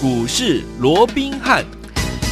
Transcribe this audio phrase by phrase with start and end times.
[0.00, 1.77] 股市罗宾汉。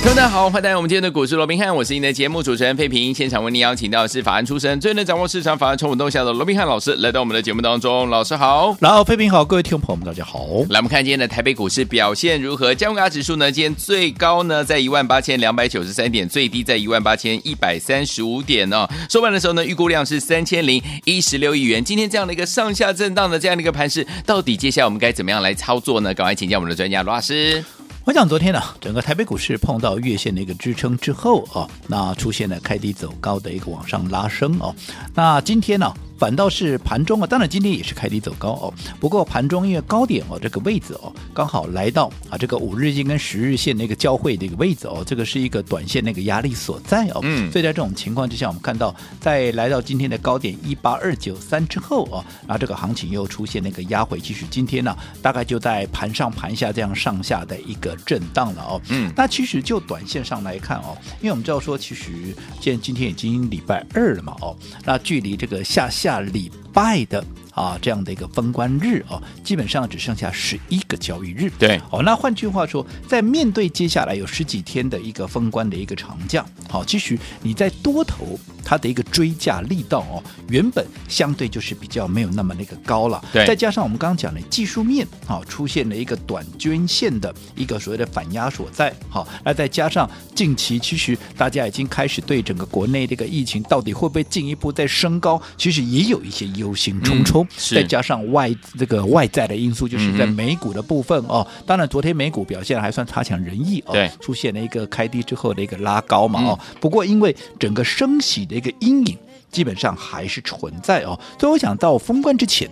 [0.05, 3.13] 大家好，欢迎来到我们今天的股市罗宾汉，我是您的节目主持人费平。
[3.13, 8.09] 现场为您邀请到的是法案出身、最能掌握市场法案冲动动向的罗宾汉老师，来到我们的节目当中。
[8.09, 10.47] 老师好，然后费平好，各位听众朋友们大家好。
[10.71, 12.75] 来，我们看今天的台北股市表现如何？
[12.75, 18.91] 加权指数呢，今天最高呢在一万八千两百九十三点，最低在一万八千一百三十五点呢、哦。
[19.11, 21.85] 收盘的时候呢，预估量是三千零一十六亿元。
[21.85, 26.15] 今天这样的一个上下震荡的这样的一个盘势，到底接下来我们该怎么样来操作呢？
[26.15, 27.63] 赶快请教我们的专家罗老师。
[28.07, 34.73] 我想昨天呢，整个台北股市碰到月线的一个支撑之后啊，那出现了开低走高的一个往上拉升哦。
[35.13, 35.93] 那今天呢？
[36.19, 38.75] 反倒是盘中啊，当然今天也是开低走高哦。
[38.99, 47.21] 不过盘中因为高点哦，这个位置哦，刚好来到啊这个五日线跟十日线那个交汇的一个位置哦，这个是一个短线那个压力所在哦。
[47.23, 47.53] 嗯。
[47.53, 58.81] 所以在这种情况之下，我们看到在来到今天的高点一八二九三之后哦，然后这个行情又出现那个压回，其实今天呢，大概就在盘上盘下这样上下的一个震荡了哦。
[58.89, 59.13] 嗯。
[59.15, 66.06] 那其实就短线上来看哦，因为我们知道说，其实现今天已经礼拜二了嘛哦，那距离这个下下。
[66.07, 67.21] 下礼拜的
[67.57, 71.51] 啊，这样的一个封关日哦，基本上只剩下十一个交易日。
[71.59, 78.39] 对，哦，那换句话说，在面对接下来有十几天的一个封关的一个长假，好，其实你在多头。
[78.69, 83.25] 它的一个追价力道哦，原本相对就是比较没有那么那个高了。
[83.33, 88.93] 对，再加上我们刚刚讲的技术面啊，出现了一个短均线的一个所谓的反压所在。
[89.09, 97.46] 好，那再加上近期其实大家已经开始对整个国内这个疫情到底会不会进一步再升高，其实也有一些忧心忡忡。
[97.47, 101.47] 嗯、再加上外这个外在的因素，就是在美股的部分哦。
[101.65, 106.59] 当然，昨天美股表现还算差强人意哦，出现了一个开低之后的一个拉高嘛哦。
[106.81, 108.57] 不过因为整个升息的。
[108.57, 109.19] 一个阴影
[109.53, 112.67] 基本上还是存在哦，所以我想到封关之前，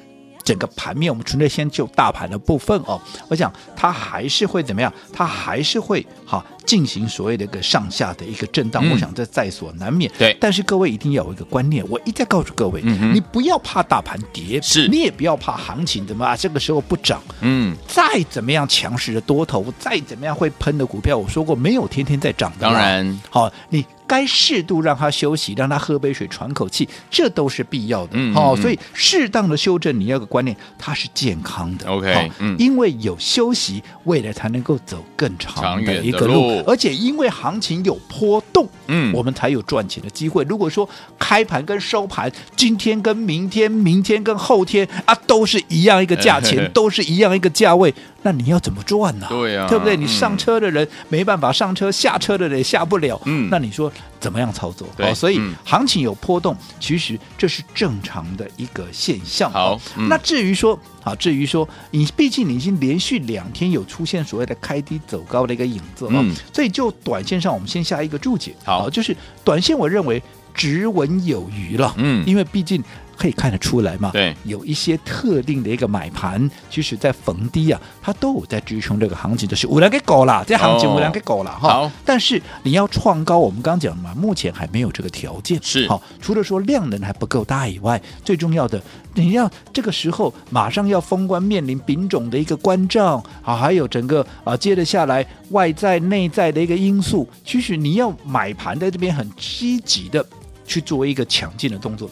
[0.45, 4.93] 整个盘面我们纯粹先就大盘的部分哦，我想它还是会怎么样？
[5.13, 10.11] 它还是会好进行所谓的一个上下的一个震荡，嗯、我想这在所难免。
[10.19, 14.87] 对，但是各位一定要有一个观念，我一再告诉各位，嗯、你不要怕大盘跌，是。
[14.89, 23.21] 你也不要怕行情怎么啊，这个时候不涨，嗯，再怎么样强势的多头，再怎么样会喷的股票，我说过没有天天在涨的，当然。
[23.31, 23.85] 好你。
[24.07, 28.19] 该适度让他休息，让他喝杯水喘口气，这都是必要的。
[28.33, 31.89] 好、所以适当的修正，你要个观念，它是健康的。
[31.89, 40.45] OK，、哦嗯、因为有休息，未来才能够走更长的一个路，路而且因为行情有波动，嗯，我们才有赚钱的机会。
[40.45, 40.89] 如果说
[41.19, 47.93] 开盘跟收盘，今天跟明天，明天跟后天啊，都是一样一个价钱， 都是一样一个价位。
[48.23, 49.27] 那你要怎么赚呢？
[49.29, 49.95] 对呀、啊，对不对？
[49.97, 53.21] 你上车的人、嗯、没办法上车，下车的人也下不了。
[53.27, 54.89] 嗯，那你说怎么样操作？
[54.97, 59.51] 对，所以行情有波动，其实这是正常的一个现象。
[59.51, 68.55] 好，嗯、那至于说，啊，至于说，你毕竟你已经连续两天有出现所谓的开低走高的一个影子了，嗯，所以就短线上，我们先下一个注解。
[68.65, 70.23] 好，就是短线，我认为
[70.55, 71.95] 直稳有余了。
[71.99, 72.83] 嗯，因为毕竟。
[73.17, 74.11] 可以看得出来嘛？
[74.13, 81.69] 对，有一些特定的一个买盘，其实在逢低啊，它都有在支撑这个行情，就是五两给狗了，这行情五两给狗了哈。
[81.69, 85.59] 好，但是你要创高，我们刚刚讲嘛，目前还没有这个条件。
[85.63, 88.83] 是，好，除了说量能还不够大以外，最重要的，
[89.15, 100.25] 你要这个时候马上要封关，面临品种的一个关照啊，还有整个啊，接着下来外在内在的一个因素，其实你要买盘在这边很积极的
[100.67, 102.11] 去做一个抢进的动作。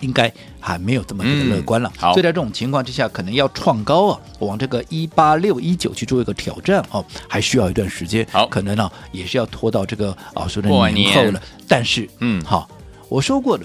[0.00, 11.40] 应该还没有这么的乐观了，所以在这种情况之下，可能要创高啊，往这个一八六一九去做一个挑战哦，还需要一段时间，好，可能呢、啊、也是要拖到这个啊说的年后了。
[11.66, 12.68] 但是，嗯，好，
[13.08, 13.64] 我说过了，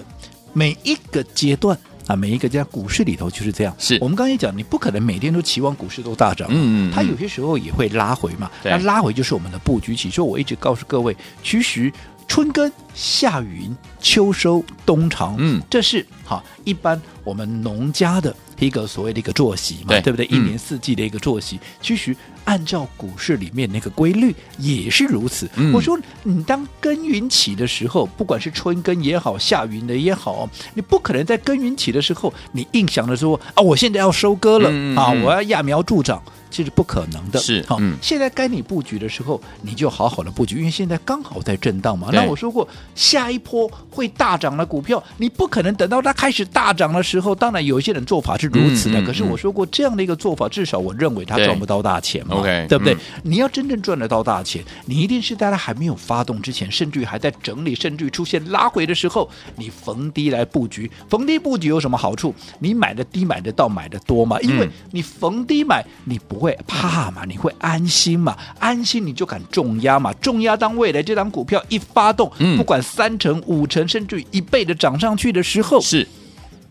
[0.52, 3.74] 每一个阶段啊，每一个在股市里头就是这样。
[3.78, 3.98] 是。
[4.00, 9.94] 我们刚才讲，你不可能每天都期望股市都大涨，嗯，嗯嗯，它有些时候也会拉回嘛，那拉回就是我们的布局。
[9.94, 10.10] 期。
[10.10, 11.92] 所以我一直告诉各位，其实。
[12.32, 20.24] 春耕、夏耘、秋收、冬藏，嗯，这是哈一般我们农家的一个所谓的一个作息嘛，对，对不对？
[20.24, 25.46] 一年四季的一个作息，嗯、其实按照股市里面那个规律也是如此。
[25.56, 36.22] 嗯、我说，你当耕耘起的时候，不管是春耕也好，夏耘的也好，你不可能在耕耘起的时候，你硬想着说啊，我现在要收割了、嗯、啊，我要揠苗助长。
[36.52, 37.78] 这是不可能的，是好。
[37.80, 42.10] 嗯、现在该你布局的时候，你就好好的布局，因为现在刚好在震荡嘛。
[42.12, 47.34] 那我说过，下一波会大涨的股票，你不可能等到它开始大涨的时候。
[47.34, 52.92] 当然，有一些人做法是如此的，嗯嗯、可是我说过，这样的一个做法，至少我认为他赚不到大钱嘛，对，对不对？
[52.94, 60.90] 嗯、你要真正赚得到大钱，你一定是在它还没有发动之前，甚至于还在整理，甚至于出现拉回的时候，你逢低来布局。
[61.08, 62.34] 逢低布局有什么好处？
[62.58, 64.38] 你买的低，买的到，买的多嘛？
[64.40, 76.06] 因为你逢低买，你不会怕嘛，你会安心嘛，安心你就敢重压嘛，重压当未来这档股票一发动，嗯、不管三成、五成，甚至于一倍的涨上去的时候，是。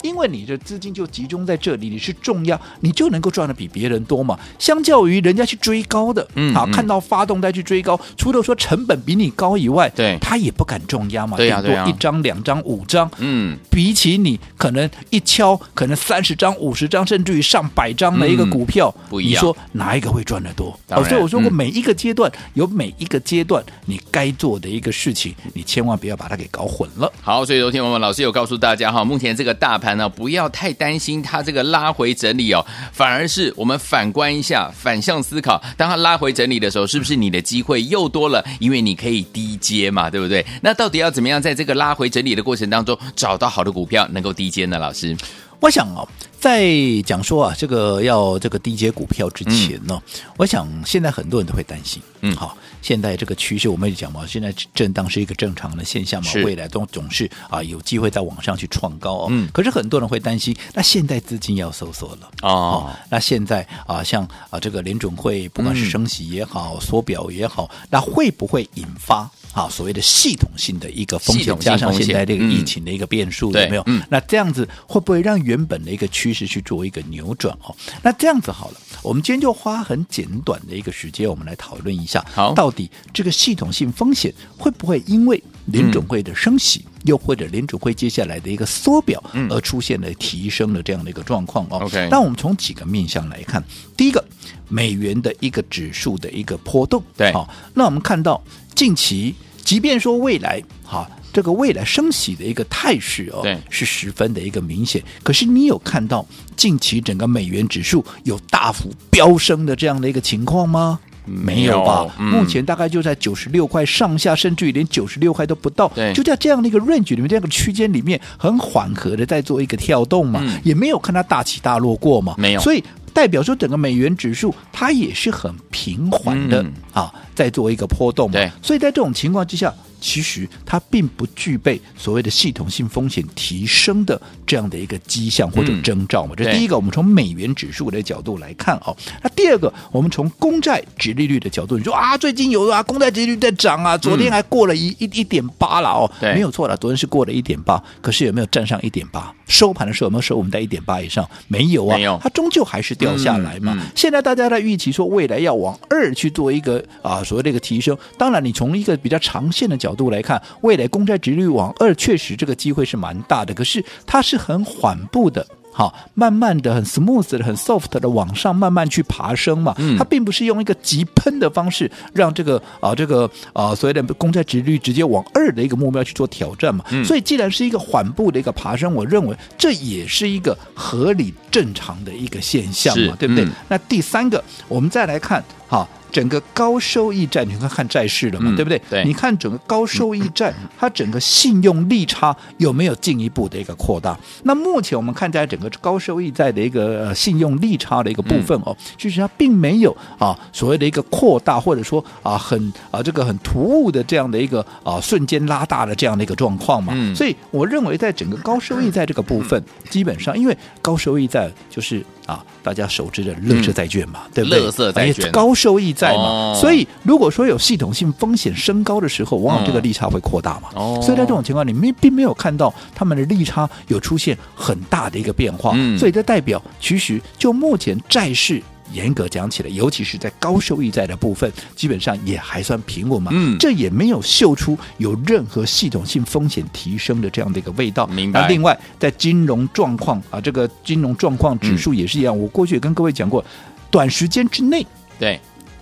[0.01, 4.39] 因为你的资金就集中在这里，你是重要，你就能够赚的比别人多嘛。
[4.59, 11.37] 相较于人家去追高的，嗯，好，看到发动再去追高，除了说成本比你高以外，对，他也不敢重压嘛。
[11.37, 19.33] 对呀，对呀，一张、两张、五张，嗯，比起你可能一敲可能三十张、五十张，甚至于上百张的一个股票，不一样。
[19.33, 20.77] 你说哪一个会赚的多？
[20.89, 27.11] 哦，所以我说过，每一个阶段有每一个阶段你该做的一个事情，你千万不要把它给搞混了。
[27.21, 30.71] 好，所以昨天我们老师有告诉大家哈，目前这个大盘呢，不要太。
[30.81, 38.43] 担心它这个拉回整理哦，反而是我们反观一下，反向思考，当它拉回整理的时候，是不是你的机会又多了？
[38.59, 40.43] 因为你可以低接嘛，对不对？
[40.61, 44.79] 那到底要怎么样在这个拉回整理的过程当中找到好的股票能够低接呢？
[44.79, 45.15] 老师，
[45.61, 46.05] 我想哦，
[46.39, 46.67] 在
[47.05, 52.57] 讲说啊，这个要这个低阶股票之前呢，嗯、我想现在很多人都会担心，嗯，好。
[52.81, 59.27] 现在这个趋势，我们也讲嘛，现在震荡是一个正常的现象嘛，未来都总是啊有机会再往上去创高哦。
[59.29, 59.47] 嗯。
[59.53, 62.89] 可是很多人会担心，那现在资金要收缩了哦，哦。
[63.07, 71.57] 那现在啊，像啊这个联准会，不管是升息也好，缩、嗯、表也好，那会不会引发啊所谓的系统性的一个风险？
[71.59, 73.83] 加上现在这个疫情的一个变数，有没有？
[73.85, 74.01] 嗯。
[74.09, 77.75] 那这样子会不会让原本的一个趋势去做一个扭转哦？
[78.01, 82.25] 那这样子好了，我们今天就花很简短的一个时间，我们来讨论一下，
[82.55, 93.63] 到底这个系统性风险会不会因为联准会的升息，嗯、又或者联准会接下来的一个缩表而出现了提升的这样的一个状况哦？OK，那我们从几个面向来看，
[93.95, 94.23] 第一个，
[94.69, 98.41] 美元的一个指数的一个波动，对，好，那我们看到
[98.75, 106.25] 近期，即便说未来，哈，这个未来升息的一个态势哦，对，是十分的一个明显，可是你有看到
[106.55, 110.99] 近期整个美元指数有大幅飙升的这样的一个情况吗？
[111.23, 112.11] 没有吧？
[112.17, 128.31] 目前大概就在九十六块上下，甚至于连九十六块都不到，就在这样的一个 range 里面，这样的区间里面，很缓和的在做一个跳动嘛，嗯、也没有看它大起大落过嘛，没有，所以代表说整个美元指数它也是很平缓的、嗯、啊，在做一个波动
[128.61, 129.73] 所以在这种情况之下。
[130.03, 136.33] 其实它并不具备所谓的系统性风险提升的这样的一个迹象或者征兆嘛。
[136.35, 138.97] 嗯、这第一个，我们从美元指数的角度来看哦。
[139.21, 149.31] 那第二个，我们从公债殖利率的角度，你说啊，最近有啊，公债殖利率在涨啊，昨天还过了一一一点八了哦，没有错了，昨天是过了一点八，可是有没有站上一点八？
[149.51, 151.29] 收盘的时候有没有收我们在一点八以上？
[151.47, 153.75] 没有啊，没有，它终究还是掉下来嘛。
[153.75, 159.91] 嗯嗯、现在大家在预期说未来要往二去做一个啊所谓的一个提升，当然你从一个比较长线的角度。
[159.91, 169.73] 角度来看，未来公债值率往二确实这个机会是蛮大的，可是它是很缓步的，好，慢慢的、很 smooth 的、很 soft 的往上慢慢去爬升嘛。
[169.77, 176.83] 嗯、它并不是用一个急喷的方式让这个啊这个啊所谓的公债值率直接往二的一个目标去做挑战嘛。
[176.91, 183.45] 嗯、所以既然是一个缓步的一个爬升，我认为这也是一个合理正常的一个现象嘛，对不对？
[183.45, 185.87] 嗯、那第三个，我们再来看哈。
[186.11, 188.81] 整个高收益债，你看看债市了嘛，嗯、对不对？
[188.89, 194.17] 对，你看整个高收益债，它整个信用利差有没有进一步的一个扩大？
[194.43, 206.91] 那目前我们看在整个高收益债的一个信用利差的一个部分哦，其实它并没有啊所谓的一个扩大，或者说啊很啊这个很突兀的这样的一个啊瞬间拉大的这样的一个状况嘛。
[206.95, 212.05] 嗯、所以我认为在整个高收益债这个部分，基本上因为高收益债就是。
[212.31, 214.59] 啊，大家熟知的乐色债券嘛，嗯、对不对？
[214.59, 220.69] 乐色债券，高收益债嘛，哦、所以如果说有系统性风险升高的时候，往往这个利差会扩大嘛。
[220.75, 225.73] 哦，所以在这种情况，你们并没有看到他们的利差有出现很大的一个变化。
[225.75, 228.61] 嗯，所以这代表其实就目前债市。
[228.93, 233.31] 严格讲起来，尤其是在高收益债的部分，基本上也还算平稳嘛。
[233.33, 238.05] 嗯，这也没有嗅出有任何系统性风险提升的这样的一个味道。
[238.07, 238.41] 明白。
[238.41, 242.35] 那另外，在金融状况啊，这个金融状况指数也是一样。
[242.35, 243.43] 嗯、我过去也跟各位讲过，
[243.89, 244.85] 短时间之内，
[245.19, 245.39] 对。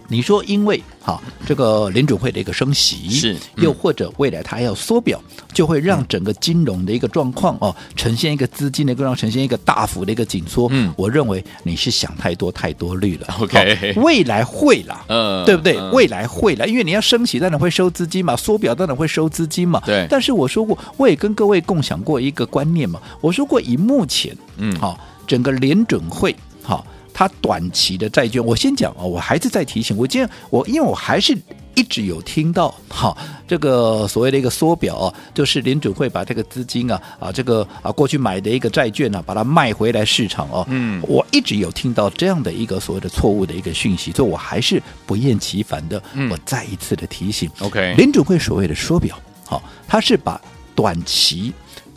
[0.09, 5.21] 你说，因为哈这个联准会的一个升息，是、嗯、又或者未来它要缩表，
[5.53, 10.67] 就会让整个金融的一个状况哦呈现一个资金的一个让呈现一个大幅的一个紧缩。
[10.71, 13.27] 嗯，我认为你是想太多太多虑了。
[13.39, 15.79] OK，未来会啦，嗯，对不对？
[15.91, 19.81] 未来会啦，因为你要升息，当然会收资金嘛；缩表当然会收资金嘛。
[19.85, 20.07] 对。
[20.09, 22.99] 但是我说过，我也跟各位共享过一个观念嘛。
[23.21, 26.83] 我说过，以目前嗯好整个联准会好。
[27.19, 31.37] 它短期的债券，我先讲啊，我还是在提醒，我今天我因为我还是
[31.75, 33.13] 一直有听到，哈，
[33.45, 40.67] 这个所谓的一个缩表啊，就是联准会把这个资金啊啊这个啊过去买的一个债券呢、啊，把它卖回来市场哦、啊。
[40.69, 47.51] 嗯，我一直有听到这样的一个所谓的错误的一个讯息，所以我还是不厌其烦的，我再一次的提醒。
[47.59, 50.39] OK，联准会所谓的缩表，好，它是把
[50.73, 51.51] 短期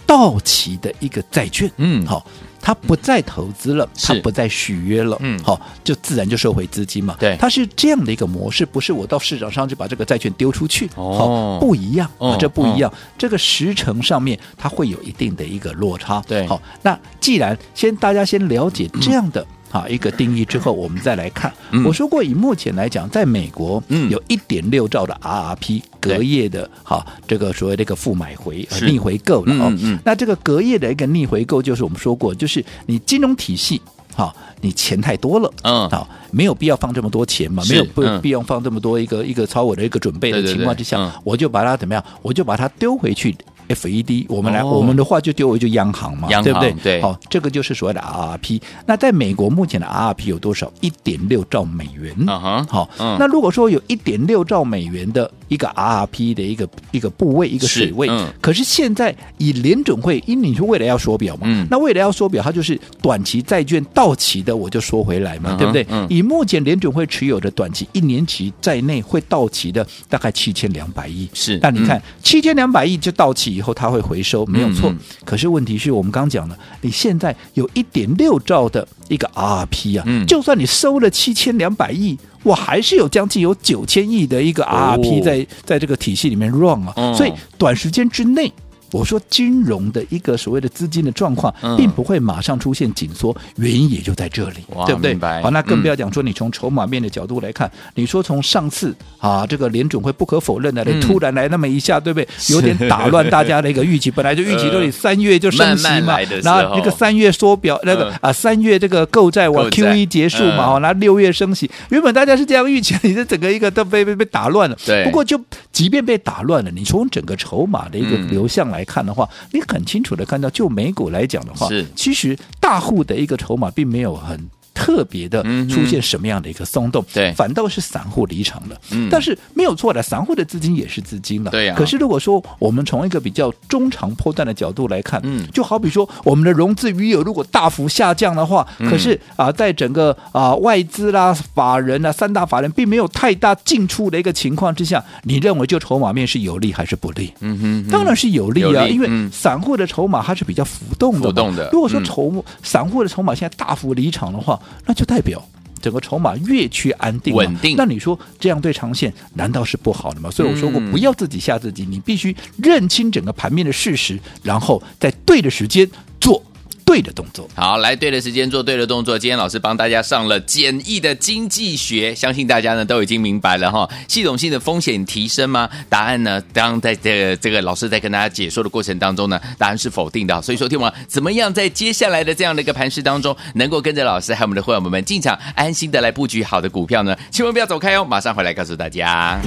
[0.05, 2.27] 到期的一个债券，嗯，好。
[2.63, 7.17] 他不再投资了，他不再续约了，嗯，好，就自然就收回资金嘛。
[7.19, 16.23] 对，它是这样的一个模式，不是我到市场上就把这个债券丢出去，哦，不一样，哦，这不一样，这个时程上面它会有一定的一个落差。
[16.27, 19.45] 对，好，那既然先大家先了解这样的。
[19.73, 21.51] 好，一个定义之后，我们再来看。
[21.71, 29.73] 嗯、我说过，以目前来讲，在美国，有一点六兆的 RRP 隔夜的，哈，这个所谓的一个负买回逆回购了哦。
[30.05, 33.81] 那这个隔夜的一个逆回购，就是我们说过，就是你金融体系，
[34.15, 43.35] 哈，你钱太多了，嗯，好，没有必要放这么多钱嘛，没有不必要放这么多一个一个超额的一个准备的情况之下，我就把它怎么样，我就把它丢回去。
[43.69, 46.73] FED，我们来，哦、我们的话就丢回就央行嘛，行对不对？
[46.83, 48.61] 对，好，这个就是所谓的 RRP。
[48.87, 50.71] 那在美国目前的 RRP 有多少？
[50.81, 52.15] 一点六兆美元。
[52.19, 65.87] 嗯哼，好，嗯、那如果说有一点六兆美元的一个 RRP 的一个一个部位一个水位，嗯、可是现在以联准会，因为你说为了要缩表嘛，嗯、那为了要缩表，它就是短期债券到期的我就缩回来嘛，嗯、对不对？
[65.91, 71.59] 嗯、以目前联准会持有的短期一年期在内会到期的大概七千两百亿，是。
[71.63, 74.89] 那你看七千两百亿就到期以后，它会回收，没有错。
[74.89, 88.53] 嗯、可是问题是我们刚讲了，你现在有一点六兆的一个 RRP 啊，嗯、就算你收了七千两百亿，我还是有将近有九千亿的一个 RRP 在、哦、在这个体系里面 run 啊，嗯、所以短时间之内。
[88.93, 95.19] 我说金融的一个所谓的资金的状况，并不会马上出现紧缩，原因也就在这里，对不对？
[95.43, 102.29] 好，那更不要讲说你从筹码面的角度来看，你说从上次啊，这个联准会不可否认的，你突然来那么一下，对不对？
[102.51, 114.77] 有点打乱大家的一个预期，本来就预期 都得三月就升息嘛，然后那个三月缩表，那个啊三月这个购债往 QE 结束嘛，好，那六月升息，原本大家是这样预期，你这整个一个都被被被打乱了。
[114.85, 115.41] 对，不过就
[115.73, 118.82] 即便被打乱了，你从整个筹码的一个流向来。
[118.83, 124.51] 来看的话，你很清楚的看到，就美股来讲的话，是其实大户的一个筹码并没有很。
[124.75, 127.05] 特别的出现什么样的一个松动？
[127.13, 128.81] 对，反倒是散户离场了。
[128.91, 131.51] 嗯，但是没有错的，散户的资金也是资金了。
[131.51, 131.75] 对呀。
[131.77, 147.33] 可是如果说我们从一个比较中长波段的角度来看，嗯，就好比说我们的融资余额如果大幅下降的话，可是啊，在整个啊外资啦、法人啊、三大法人并没有太大进出的一个情况之下，你认为就筹码面是有利还是不利？
[147.41, 151.21] 嗯哼，当然是有利啊，因为散户的筹码它是比较浮动的。
[151.21, 151.69] 浮动的。
[151.73, 155.43] 如果说筹散户的筹码现在大幅离场的话，那就代表
[155.81, 157.77] 整个筹码越趋安定稳定。
[157.77, 160.31] 那你说这样对长线难道是不好的吗？
[160.31, 165.89] 所以我说过，不要自己吓自己，你必须认清整个盘面的事实，然后在对的时间
[166.21, 166.43] 做。
[166.85, 169.19] 对的动作，好，来对的时间做对的动作。
[169.19, 173.89] 今天老师帮大家上了简易的经济学，相信大家呢都已经明白了哈。
[174.09, 175.69] 系统性的风险提升吗？
[175.89, 180.43] 答案呢，当在这个这个老师在跟大家解说的过程当中呢，答案是否定的。
[180.43, 187.17] 所以说，听我怎么样在接下来的这样的一个盘势当中，能够跟着老师还有我们的会员们进场，安心的来布局好的股票呢？
[187.31, 189.41] 千万不要走开哦，马上回来告诉大家。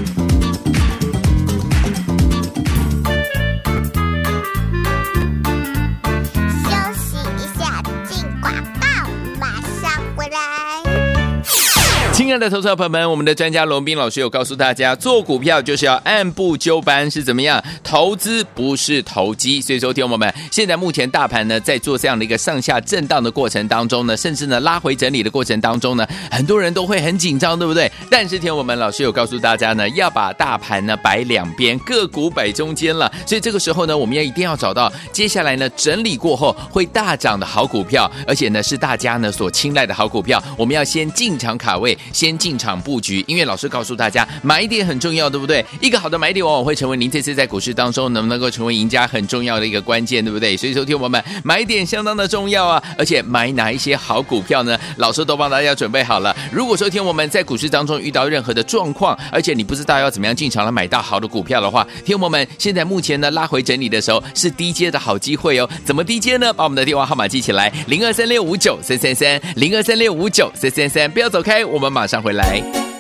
[12.25, 17.63] 亲爱的投资者朋友们，我们的专家龙斌老师有告诉大家，做股票就是要按部就班，是怎么样？
[17.84, 19.62] 投资不是投机。
[19.62, 27.91] 所以说，听我们现在目前大盘呢，在做这样的一个上下震荡的过程当中呢，甚至呢拉回整理的过程当中呢，很多人都会很紧张，对不对？
[28.10, 33.12] 但是听我们老师有告诉大家呢，要把大盘呢摆两边，个股摆中间了。
[33.27, 41.96] 所以这个时候呢，我们要一定要找到接下来呢整理过后会大涨的好股票，而且呢是大家呢所青睐的好股票，我们要先进场卡位。
[42.25, 45.63] 先进场布局，因为老师告诉大家，买点很重要，对不对？
[45.79, 50.58] 一个好的买点往往会成为您这次在股市当中能不能够成为赢家很重要的一个关键，对不对？
[50.58, 52.82] 所以说，听我们买点相当的重要啊！
[52.98, 54.75] 而且买哪一些好股票呢？
[54.98, 56.36] 老师都帮大家准备好了。
[56.51, 65.70] 如果说听我们在股市当中遇到任何的状况，而且你不知道要怎么样进场来买到好的股票的话，听我们现在目前呢拉回整理的时候是低阶的好机会哦。
[65.84, 66.51] 怎么低阶呢？
[66.51, 72.04] 把我们的电话号码记起来：零二三六五九三三三，零二三六五九三三三，不要走开，我们马。
[72.05, 72.94] 马上回来。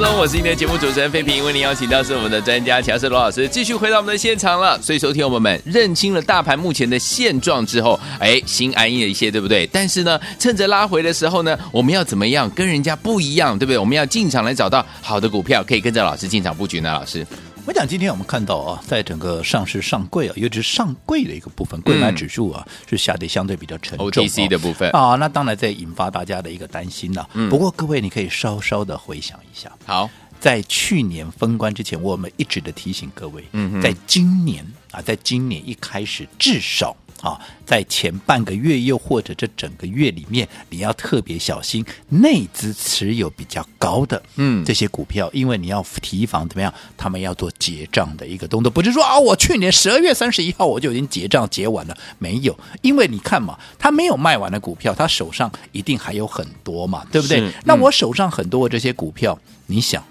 [0.00, 4.80] 当中，我是今天的节目主持人费平，为您邀请到是我们的专家强势罗老师，继续回到我们的现场了。
[4.80, 9.66] 所以，收听我们认清了大盘目前的现状之后，哎，心安逸了一些，对不对？
[9.72, 13.78] 但是呢，趁着拉回的时候呢，我们要怎么样跟人家不一样，对不对？
[13.78, 17.26] 我们要进场来找到好的股票，可以跟着老师进场布局呢，老师。
[17.68, 24.08] 我讲，今天我们看到啊，在整个上市上柜啊，尤其是上柜的一个部分，柜买指数啊、嗯、是下跌相对比较沉重。
[24.08, 27.28] OTC 的部分啊，那当然在引发大家的一个担心了、啊。
[27.34, 29.70] 嗯、不过各位，你可以稍稍的回想一下。
[29.84, 30.08] 好，
[30.40, 36.96] 在去年封关之前，我们一直的提醒各位，嗯哼，在今年啊，在今年一开始，至少。
[37.20, 57.40] 啊，在前半个月又或者这整个月里面，你要特别小心内资持有比较高的嗯这些股票，因为你要提防怎么样，他们要做结账的一个动作，不是说啊，我去年十二月三十一号我就已经结账结完了，没有，因为你看嘛，他没有卖完的股票，他手上一定还有很多嘛，对不对？
[57.40, 60.02] 嗯、那我手上很多的这些股票，你想。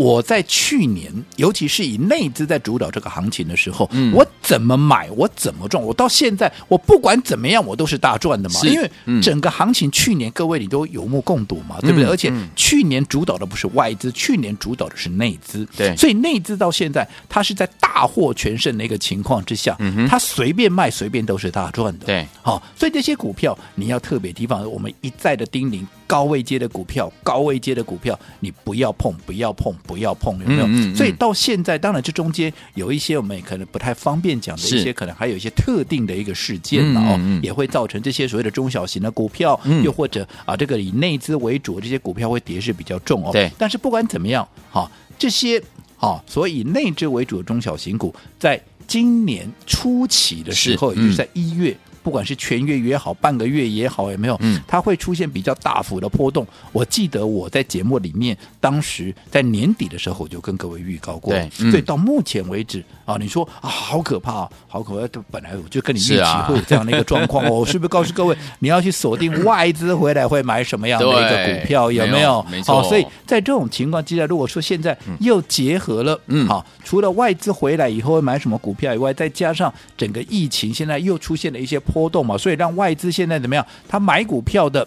[0.00, 8.60] 我在去年，尤其是以内资在主导这个行情的时候，嗯、我怎么买，我怎么赚，我到现在，我不管怎么样，我都是大赚的嘛。
[8.62, 8.90] 因为
[9.20, 12.08] 整个行情去年各位你都有目共睹嘛，嗯、对不对？
[12.08, 15.68] 而且去年主导的不是外资，去年主导的是内资。
[15.76, 19.76] 对，所以内资到现在，它是在大获全胜的一个情况之下，
[20.08, 22.06] 它随便卖随便都是大赚的。
[22.06, 25.84] 对，好，所以这些股票你要特别提防，我们一再的叮咛。
[26.10, 30.66] 高位接的股票，高位接的股票，你不要碰，不要碰，不要碰，有没有？
[30.66, 43.30] 嗯嗯嗯、所以到现在，当然这中间有一些我们也可能不太方便讲的一些，可能还有一些特定的一个事件哦，嗯嗯嗯、也会造成这些所谓的中小型的股票，嗯、又或者啊，这个以内资为主这些股票会跌势比较重哦。
[43.30, 43.48] 对。
[43.56, 45.62] 但是不管怎么样，哈，这些
[45.96, 51.76] 哈，所以以内资为主的中小型股，在今年初期的时候，嗯、也就是在一月。
[52.02, 54.36] 不管是全月也好，半个月也好，有没有？
[54.40, 56.46] 嗯，它会出现比较大幅的波动。
[56.72, 61.32] 我记得我在节目里面，当时在年底的时候，我就跟各位预告过。
[61.32, 65.22] 对，所以到目前为止啊，你说啊，好可怕，好可怕！
[65.30, 71.90] 本来我就跟你预期会有这样的一个状况，我 是不是告诉各位，你要去锁定外资回来会买什么样的一个股票？
[71.90, 72.44] 有没有？
[72.50, 72.82] 没错。
[72.84, 83.66] 所以在这种情况之下，如果说现在又结合了，嗯，好，除了外资回来以后会买什么股票以外，再加上整个疫情现在又出现了一些波动嘛，所以让外资现在怎么样？
[83.88, 84.86] 他买股票的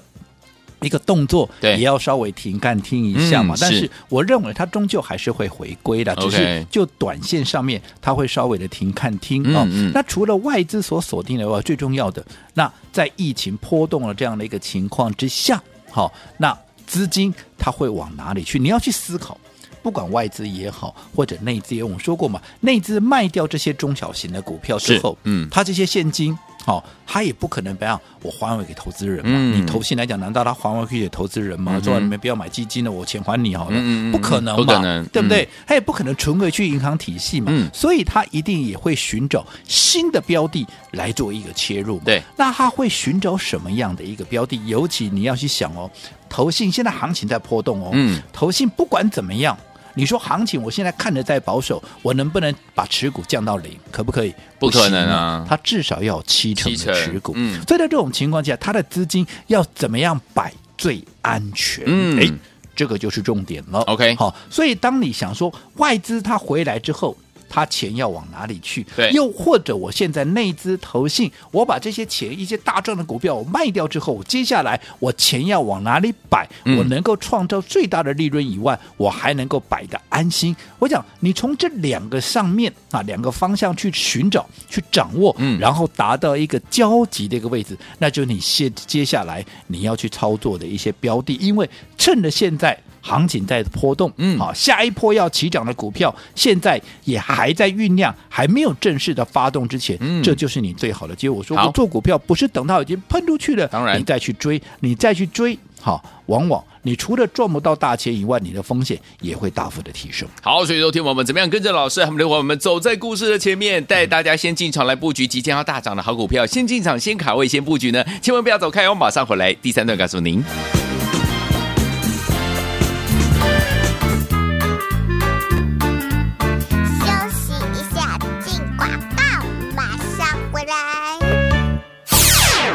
[0.81, 3.55] 一个动作也要稍微停看听一下嘛。
[3.55, 9.63] 嗯、但是我认为它终究还是会回归的，只是就短线上面它会稍微的停看听啊。
[9.67, 18.59] 嗯嗯、那除了外资所锁定的话，最重要的，那在疫情波动了这样的一个情况之下，好，那资金它会往哪里去？
[18.59, 19.37] 你要去思考。
[19.81, 26.33] 不管外资也好，或者内资也我们说过嘛，内资卖掉这些中小型的股票之后，嗯，它这些现金，
[26.65, 29.33] 好、哦，他也不可能不让我还回给投资人嘛。
[29.35, 31.79] 嗯、你投信来讲，难道他还回去给投资人吗？
[31.83, 35.43] 说、嗯、你们不要买基金了，我钱还你好了，嗯、不可能嘛，不可能，对不对？
[35.43, 41.99] 嗯、他也不可能存回去银行体系嘛，嗯、所以他一定也会寻找新的标的来做一个切入。
[42.05, 44.59] 对，那他会寻找什么样的一个标的？
[44.65, 45.91] 尤其你要去想哦，
[46.29, 49.57] 投信现在行情在波动哦，嗯，投信不管怎么样。
[49.95, 53.77] 你说行情，我现在看着在保守，我能不能把持股降到零？
[53.91, 54.33] 可不可以？
[54.59, 55.45] 不可能啊！
[55.47, 57.33] 他至少要有七成的持股。
[57.35, 61.83] 嗯，所以在这种情况下，他的资金要怎么样摆最安全？
[61.87, 62.31] 嗯，哎，
[62.75, 63.79] 这个就是重点了。
[63.81, 67.17] OK，好，所以当你想说外资它回来之后。
[67.53, 68.83] 他钱要往哪里去？
[68.95, 76.49] 对，又或者我现在内资投信，我把这些钱一些大赚的股票我卖掉之后，接下来我钱要往哪里摆？
[76.65, 80.55] 嗯、我能够创造最大的利润以外，我还能够摆得安心。
[80.79, 92.75] 我讲，你从这两个上面啊，两个方向去寻找、去掌握，嗯，然后达到一个交集的一个位置，那就是你接接下来你要去操作的一些标的，因为趁着现在。
[93.05, 101.35] 行情在波动，嗯，好，下一波要起涨的股票，现在也还在酝酿，还没有正式的发动之前，嗯，这就是你最好的机会。
[101.35, 110.25] 我说，我做股票不是等到已经喷出去了，当然你再去追，你再去追，好，往往你除了赚不到大钱以外，你的风险也会大幅的提升。
[110.41, 118.01] 好，所以说听我们怎么样跟着老师，我们的伙伴们走在故事的前面，带大家先进场来布局即将要大涨的好股票，先进场，先卡位，先布局呢？
[118.21, 120.43] 千万不要走开，我马上回来，第三段告诉您。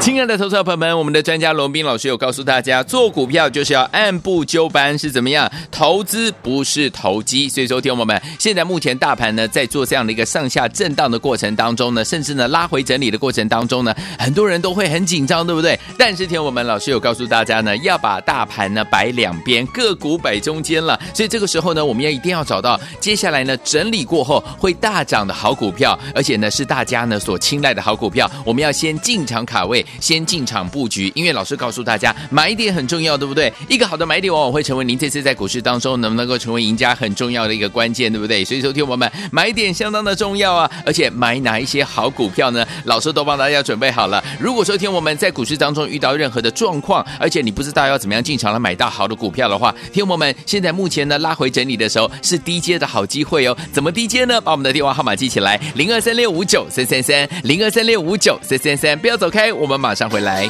[0.08, 5.52] 亲爱的投资者朋友们，我们的专家龙斌老师有告诉大家，做股票就是要按部就班，是怎么样？
[5.70, 7.46] 投资不是投机。
[7.46, 15.78] 所以说，听我们，现在目前大盘呢在做这样的一个上下震荡的过程当中呢，甚至呢拉回整理的过程当中呢，很多人都会很紧张，对不对？
[15.98, 20.98] 但是听我们老师有告诉大家呢，要把大盘呢摆两边，个股摆中间了。
[21.12, 31.10] 所以这个时候呢，我们要一定要找到接下来呢整理过后会大涨的好股票，而且呢是大家呢所青睐的好股票，我们要先进场卡位，先进场布局。
[31.14, 33.52] 因为老师告诉大家，买点很重要，对不对？
[33.68, 38.44] 一个好的买点往往会成为您这次在股市当中能不能够成为赢家很重要的一个关键，对不对？
[38.44, 40.70] 所以说，听我们买点相当的重要啊！
[40.84, 42.66] 而且买哪一些好股票呢？
[42.84, 44.22] 老师都帮大家准备好了。
[44.38, 53.56] 如果说听我们在股市当中遇到任何的状况，而且你不知道要怎么样进场来买到好的股票的话，听我们现在目前呢拉回整理的时候是低阶的好机会哦。
[53.72, 54.40] 怎么低阶呢？
[54.40, 58.98] 把我们的电话号码记起来：零二三六五九三三三，零二三六五九三三三。
[58.98, 60.48] 不要走开，我们马上回来。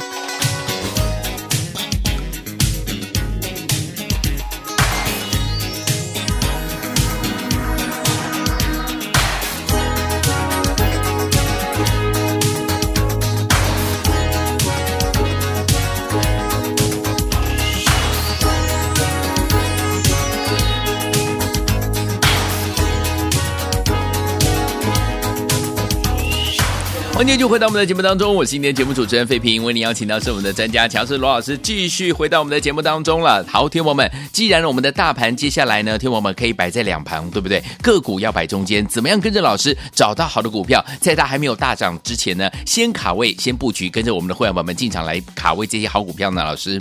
[27.29, 33.45] 欢迎就回到我们的节目当中，我是今天节目主持人费平，为您邀请到是我们的专家强势罗老师，继续回到我们的节目当中了。
[33.47, 37.63] 好，天王们，既然我们的大盘接下来呢，天王们可以摆在两旁，对不对？
[37.83, 46.43] 个股要摆中间，怎么样跟着老师找到好的股票，在它还没有大涨之前呢，先卡位，先布局，跟着我们的会员宝宝们进场来卡位这些好股票呢？
[46.43, 46.81] 老师，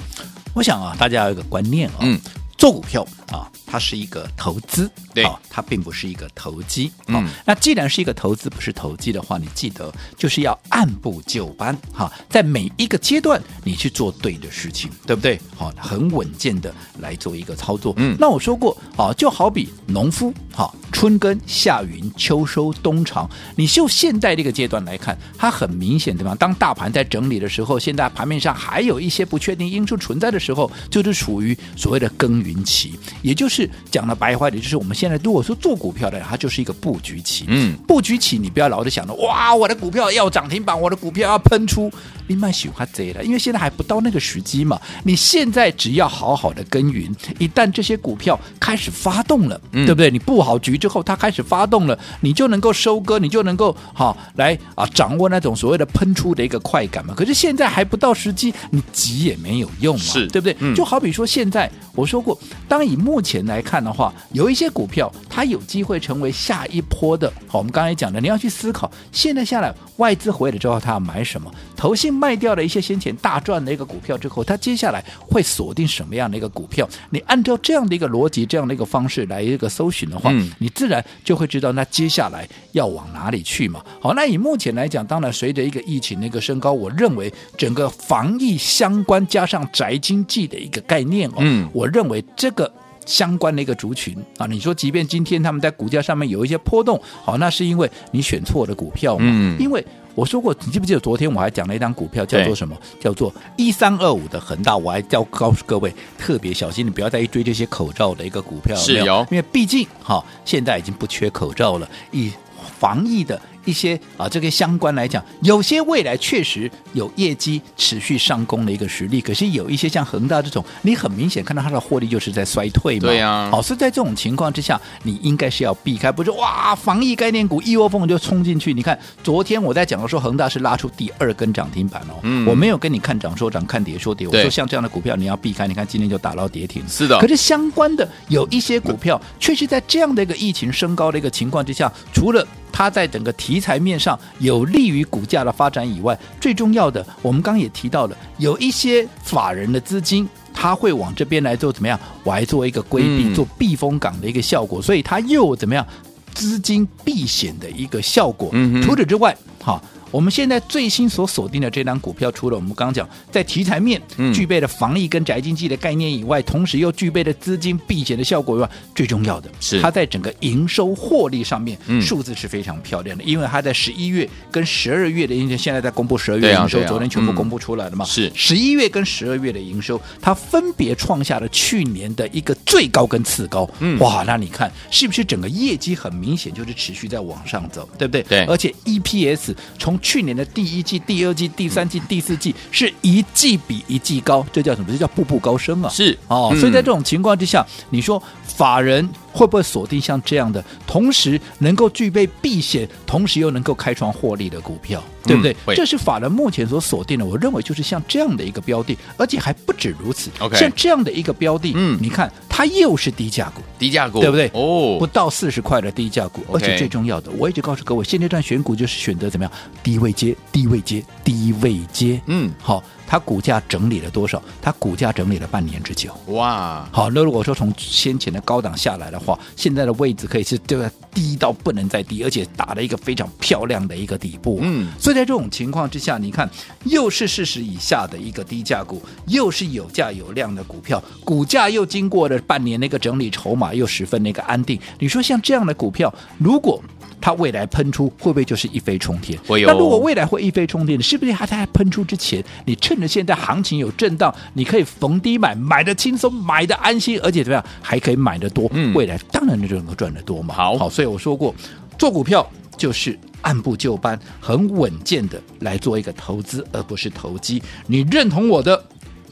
[0.54, 2.18] 我想啊，大家有一个观念啊、哦，嗯，
[2.58, 3.50] 做股票啊。
[3.70, 6.90] 它是一个投资，对、哦，它并不是一个投机。
[7.00, 15.38] 好、嗯哦，那既然是一个投资，不是投机的话，你记得就是要按部就班，哈、哦，在每一个阶段你去做对的事情，对不对？
[15.58, 17.94] 好、哦，很稳健的来做一个操作。
[17.98, 26.34] 嗯，那我说过，啊、哦，就好比农夫，哈、哦，春耕、夏耘、秋收、冬藏，你就现在这个阶段来看，它很明显，对吧？
[26.36, 33.58] 当大盘在整理的时候，现在盘面上还有一些不确定因素存在的时候，就是处于所谓的耕耘期，也就是。
[33.58, 37.46] 是讲的白话点，就是我们现在如果说做股票的，它就是一个布局期。
[37.48, 41.92] 嗯，布局期你不要老是想着哇，我的股票要涨停板，我的股票要喷出，
[42.28, 44.80] 你蛮喜欢这了，因为现在还不到那个时机嘛。
[45.04, 50.12] 你现在只要好好的耕耘，一旦这些股票开始发动了，嗯、对不对？
[50.12, 57.14] 你布好局之后，它开始发动了，你就能够收割，你就能够好来啊掌握那种所谓的喷出的一个快感嘛。
[57.16, 60.56] 可是现在还不到时机，你急也没有用嘛，是对不对？
[60.60, 62.38] 嗯、就好比说现在我说过，
[62.68, 67.32] 当以目前来看的话，有一些股票它有机会成为下一波的。
[67.48, 71.52] 好，我们刚才讲的，你要去思考，现在下来外资回来之后，他要买什么？
[71.76, 76.88] 投信卖掉了一些先前大赚的一个股票之后，他接下来会锁定什么样的一个股票？
[77.12, 83.84] 你按照这样的一个逻辑、这样的一个方式来一个搜寻的话，嗯、你自然就会知道那接下来要往哪里去嘛。
[84.02, 92.72] 好，那以目前来讲，当然随着一个疫情的一个升高，我认为整个防疫相关加上宅经济的一个概念哦，嗯，我认为这个。
[93.08, 99.26] 相关的一个族群啊，你说，即便今天他们在股价上面有一些波动，好，那是因为你选错了股票嘛？
[99.26, 102.78] 嗯，因为我说过，你记不记得昨天我还讲了一张股票叫做什么？
[103.00, 112.32] 叫做一三二五的恒大，我还要告诉各位特别小心，你不要再去追这些口罩的一个股票，是有，因为毕竟哈，现在已经不缺口罩了，以
[112.80, 113.40] 防疫的。
[113.68, 123.02] 一些啊，这个相关来讲，有些未来确实有业绩持续上攻的一个实力，可是有一些像恒大这种，你很明显看到它的获利就是在衰退嘛。
[123.02, 128.74] 对呀、啊，好，是在这种情况之下，你应该是要避开，不是哇，防疫概念股一窝蜂就冲进去。
[128.74, 135.68] 你看昨天我在讲的时候，恒大是拉出第二根涨停板哦，嗯、我没有跟你看涨说涨，看跌说跌，我说像这样的股票你要避开。
[135.68, 137.20] 你看今天就打到跌停，是的。
[137.20, 152.00] 可是相关的有一些股票，确实在这样的一个疫情升高的一个情况之下，除了它在整个题材面上有利于股价的发展以外，最重要的，我们刚刚也提到了，有一些法人的资金，他会往这边来做怎么样？
[152.24, 155.86] 我来做一个规避、做避风港的一个效果，所以它又有怎么样？
[156.34, 158.52] 资金避险的一个效果。
[158.84, 159.82] 除此之外，哈。
[160.12, 164.02] 我们现在最新所锁定的这张股票，除了我们刚刚讲在题材面
[164.34, 169.82] 具备了防疫跟宅经济的概念以外，嗯、同时又具备了资金避险的效果以外，最重要的是。
[169.82, 178.06] 它在整个营收获利上面数字是非常漂亮的，嗯、因为它在十一月跟十二月的营收，现在在公布十二月营收，昨天全部公布出来了嘛？
[178.06, 178.32] 是。
[178.36, 183.70] 十一月跟十二月的营收，它分别创下了去年的一个最高跟次高。
[183.80, 188.24] 嗯、哇，那你看是不是整个业绩很明显就是持续在往上走，对不对？
[188.24, 194.88] 对，而且 EPS 从从去年的第一季、第二季、第三季、第四季是一季比一季高，这叫什么？
[194.92, 195.90] 这叫步步高升啊！
[195.90, 199.08] 是哦，所以在这种情况之下，你说法人
[199.38, 205.56] 会不会锁定像这样的，同时能够具备避险，同时又能够开创获利的股票，对不对？
[205.68, 207.24] 嗯、这是法人目前所锁定的。
[207.24, 210.32] 我认为就是像这样的一个标的，而且还不止如此。
[210.54, 214.50] 像这样的一个标的，嗯，你看它又是低价股，低价股，对不对？
[214.56, 219.52] 哦，不到四十块的低价股，而且最重要的，我一直告诉各位，现阶段选股就是选择怎么样？
[219.84, 222.20] 低位接，低位接，低位接。
[222.26, 222.84] 嗯，好。
[223.08, 224.40] 它股价整理了多少？
[224.62, 226.12] 它股价整理了半年之久。
[226.28, 230.92] 哇，好，那如果说从先前的高档下来的话，现在的位置可以是对吧？
[231.14, 234.60] 低到不能再低，而且打了一个非常漂亮的一个底部。
[234.62, 236.48] 嗯，所以在这种情况之下，你看
[236.84, 244.80] 又是四十以下的一个低价股，又是有价有量的股票，股价又经过了半年那个整理，筹码又十分那个安定。
[245.00, 246.80] 你说像这样的股票，如果
[247.20, 249.40] 它未来喷出会不会就是一飞冲天？
[249.48, 249.68] 会有。
[249.68, 258.70] 那如果未来会一飞冲天，是不是它在喷出之前，你趁着现在行情有震荡，你可以逢低买，买的轻松，买的安心，而且怎么样，还可以买的多？
[258.74, 260.54] 嗯，未来当然就能够赚得多嘛。
[260.54, 261.54] 好，好，所以我说过，
[261.98, 267.62] 做股票就是按部就班，很稳健的来做一个投资，而不是投机。
[267.88, 268.84] 你认同我的？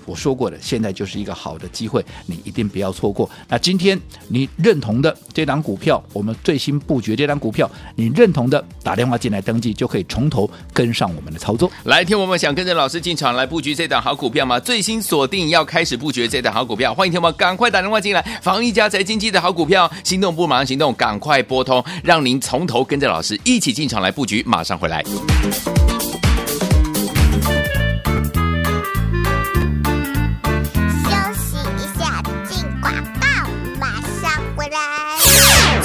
[0.06, 3.30] 我说过的，现在就是一个好的机会，你一定不要错过。
[3.48, 11.72] 那今天你认同的这档股票，我们最新布局这档股票，你认同的，打电话进来登记，就可以从头跟上我们的操作。
[11.86, 14.60] 来，听我们想跟着老师进场来布局这档好股票吗？
[14.60, 18.22] 最新锁定要开始布局这档好股票，欢迎听我们赶快打电话进来。
[18.42, 25.04] 防疫家财经济的好股票，心动不马上行动，赶快拨通，让您从头跟着老师一起进场来布局，马上回来。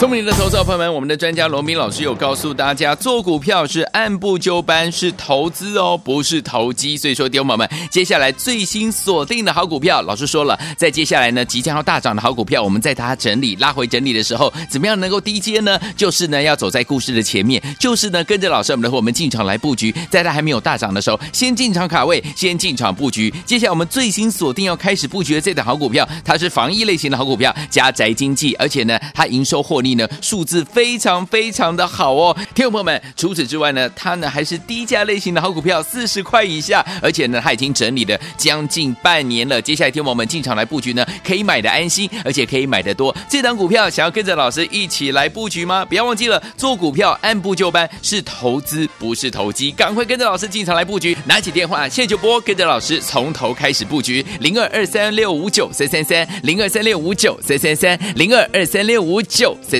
[0.00, 6.96] 聪明的投资者朋友们，我们的专家罗明老师有告诉大家，做股票是按部就班，是投资哦，不是投机。
[6.96, 15.78] 所以说，弟兄们，接下来最新锁定的好股票，老师说了，在接下来呢，即将要大涨的好股票，我们在它整理、拉回整理的时候，怎么样能够低接呢？
[15.94, 23.30] 就是呢，要走在故事的前面，就是呢，跟着老师我们的我们进场来布局，在它还没有大涨的时候，先进场卡位，先进场布局。
[23.44, 29.89] 接下来我们最新锁定要开始布局的这档好股票，它是防疫类型的好股票，加宅经济，而且呢，它营收获利。
[29.94, 39.60] 呢数字非常非常的好哦，听众朋友们，除此之外呢，它呢还是低价类型的好股票，四十块以下，而且呢，它已经整理了将近半年了。
[39.60, 43.14] 接下来听我们进场来布局呢，可以买的安心，而且可以买的多。
[43.28, 45.84] 这档股票想要跟着老师一起来布局吗？
[45.84, 51.16] 不要忘记了，做股票按部就班，是投资不是投机，赶快跟着老师进场来布局。
[51.24, 59.79] 拿起电话现在就拨，跟着老师从头开始布局，零二二三六五九三三三，零二三六五九三三三，零二二三六五九三。